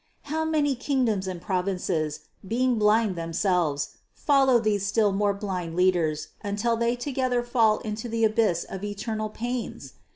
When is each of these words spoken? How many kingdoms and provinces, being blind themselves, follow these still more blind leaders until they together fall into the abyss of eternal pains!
How 0.23 0.43
many 0.45 0.73
kingdoms 0.73 1.27
and 1.27 1.39
provinces, 1.39 2.21
being 2.47 2.79
blind 2.79 3.15
themselves, 3.15 3.97
follow 4.15 4.57
these 4.59 4.83
still 4.83 5.11
more 5.11 5.31
blind 5.35 5.75
leaders 5.75 6.29
until 6.41 6.75
they 6.75 6.95
together 6.95 7.43
fall 7.43 7.77
into 7.81 8.09
the 8.09 8.23
abyss 8.25 8.63
of 8.63 8.83
eternal 8.83 9.29
pains! 9.29 9.93